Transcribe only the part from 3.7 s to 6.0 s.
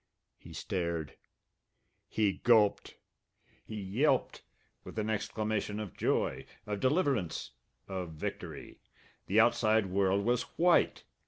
yelped with an exclamation of